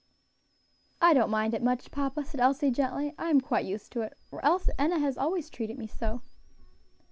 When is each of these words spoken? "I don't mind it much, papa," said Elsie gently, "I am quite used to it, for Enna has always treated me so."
"I 0.99 1.13
don't 1.13 1.29
mind 1.29 1.53
it 1.53 1.61
much, 1.61 1.91
papa," 1.91 2.25
said 2.25 2.39
Elsie 2.39 2.71
gently, 2.71 3.13
"I 3.19 3.29
am 3.29 3.39
quite 3.39 3.67
used 3.67 3.91
to 3.91 4.01
it, 4.01 4.17
for 4.25 4.41
Enna 4.79 4.97
has 4.97 5.15
always 5.15 5.51
treated 5.51 5.77
me 5.77 5.85
so." 5.85 6.23